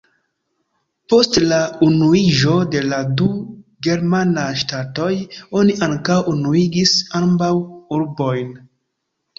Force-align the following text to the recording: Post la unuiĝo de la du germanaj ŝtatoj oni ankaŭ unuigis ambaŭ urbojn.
Post 1.13 1.37
la 1.51 1.59
unuiĝo 1.87 2.55
de 2.77 2.81
la 2.93 3.01
du 3.21 3.29
germanaj 3.89 4.49
ŝtatoj 4.63 5.13
oni 5.61 5.79
ankaŭ 5.91 6.19
unuigis 6.35 6.99
ambaŭ 7.25 7.53
urbojn. 8.01 8.55